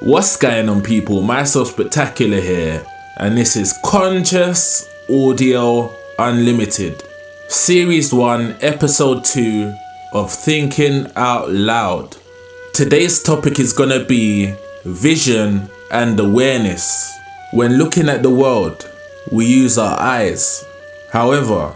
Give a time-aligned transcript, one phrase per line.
[0.00, 1.22] What's going on, people?
[1.22, 7.02] Myself Spectacular here, and this is Conscious Audio Unlimited,
[7.48, 9.74] Series 1, Episode 2
[10.12, 12.16] of Thinking Out Loud.
[12.72, 17.12] Today's topic is gonna be vision and awareness.
[17.50, 18.88] When looking at the world,
[19.32, 20.64] we use our eyes.
[21.12, 21.74] However,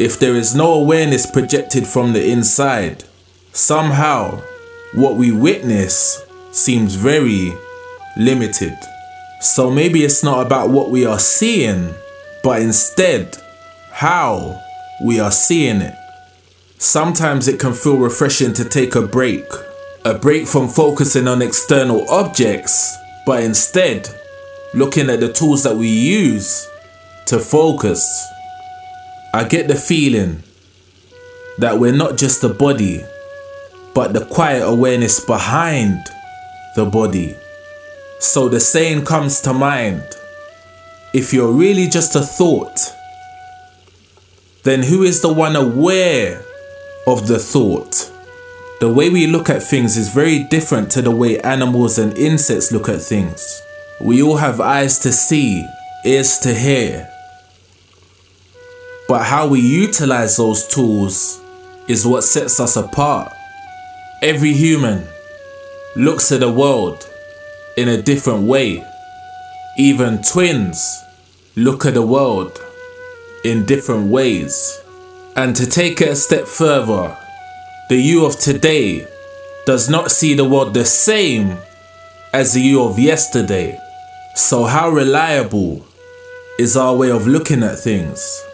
[0.00, 3.04] if there is no awareness projected from the inside,
[3.52, 4.42] somehow
[4.92, 7.52] what we witness seems very
[8.16, 8.76] limited.
[9.40, 11.94] So maybe it's not about what we are seeing,
[12.42, 13.36] but instead
[13.92, 14.60] how
[15.04, 15.94] we are seeing it.
[16.78, 19.44] Sometimes it can feel refreshing to take a break,
[20.04, 22.96] a break from focusing on external objects,
[23.26, 24.08] but instead
[24.74, 26.68] looking at the tools that we use
[27.26, 28.26] to focus.
[29.32, 30.42] I get the feeling
[31.58, 33.04] that we're not just the body,
[33.94, 35.98] but the quiet awareness behind
[36.76, 37.36] the body.
[38.18, 40.04] So the saying comes to mind
[41.12, 42.94] if you're really just a thought,
[44.62, 46.44] then who is the one aware
[47.06, 48.12] of the thought?
[48.80, 52.72] The way we look at things is very different to the way animals and insects
[52.72, 53.60] look at things.
[54.00, 55.66] We all have eyes to see,
[56.04, 57.10] ears to hear.
[59.08, 61.40] But how we utilize those tools
[61.88, 63.32] is what sets us apart.
[64.22, 65.06] Every human
[65.96, 67.08] looks at the world
[67.76, 68.84] in a different way.
[69.78, 71.04] Even twins
[71.56, 72.60] look at the world
[73.44, 74.80] in different ways.
[75.36, 77.16] And to take it a step further,
[77.88, 79.06] the you of today
[79.66, 81.56] does not see the world the same
[82.32, 83.78] as the you of yesterday.
[84.34, 85.84] So, how reliable
[86.58, 88.44] is our way of looking at things?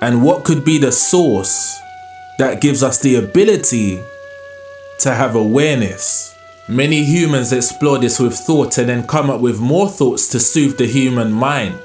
[0.00, 1.78] And what could be the source
[2.38, 4.02] that gives us the ability
[5.00, 6.36] to have awareness.
[6.72, 10.78] Many humans explore this with thought and then come up with more thoughts to soothe
[10.78, 11.78] the human mind.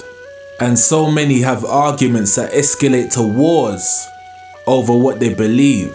[0.61, 4.07] And so many have arguments that escalate to wars
[4.65, 5.93] over what they believe.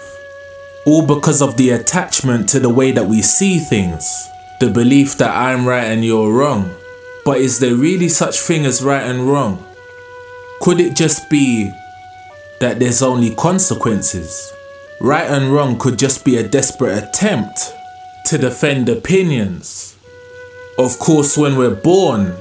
[0.85, 4.31] All because of the attachment to the way that we see things.
[4.61, 6.71] The belief that I'm right and you're wrong.
[7.25, 9.65] But is there really such thing as right and wrong?
[10.61, 11.73] Could it just be
[12.61, 14.53] that there's only consequences?
[15.01, 17.75] Right and wrong could just be a desperate attempt
[18.33, 19.95] to defend opinions.
[20.79, 22.33] Of course, when we're born,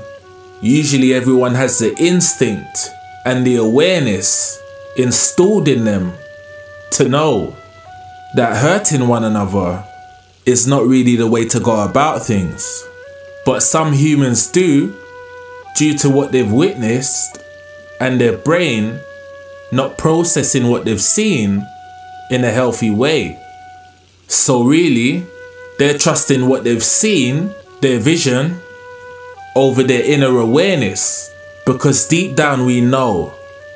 [0.62, 2.90] usually everyone has the instinct
[3.26, 4.58] and the awareness
[4.96, 6.14] installed in them
[6.92, 7.54] to know
[8.36, 9.84] that hurting one another
[10.46, 12.88] is not really the way to go about things.
[13.46, 14.96] But some humans do,
[15.76, 17.38] due to what they've witnessed
[18.00, 18.98] and their brain
[19.74, 21.68] not processing what they've seen
[22.30, 23.38] in a healthy way.
[24.28, 25.26] So, really,
[25.82, 27.50] they're trusting what they've seen,
[27.82, 28.60] their vision,
[29.56, 31.34] over their inner awareness.
[31.66, 33.34] Because deep down, we know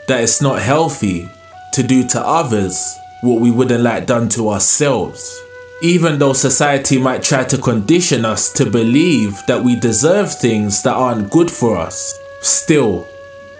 [0.08, 1.28] that it's not healthy
[1.74, 5.42] to do to others what we wouldn't like done to ourselves.
[5.82, 10.94] Even though society might try to condition us to believe that we deserve things that
[10.94, 13.08] aren't good for us, still,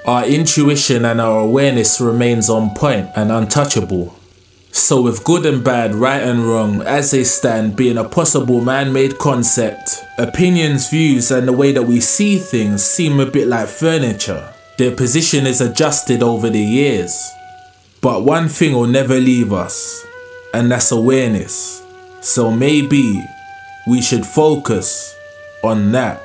[0.06, 4.16] our intuition and our awareness remains on point and untouchable.
[4.78, 8.92] So, with good and bad, right and wrong, as they stand, being a possible man
[8.92, 13.70] made concept, opinions, views, and the way that we see things seem a bit like
[13.70, 14.54] furniture.
[14.78, 17.32] Their position is adjusted over the years.
[18.02, 20.06] But one thing will never leave us,
[20.54, 21.82] and that's awareness.
[22.20, 23.24] So, maybe
[23.88, 25.16] we should focus
[25.64, 26.22] on that.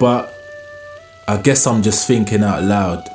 [0.00, 0.32] But
[1.28, 3.06] I guess I'm just thinking out loud.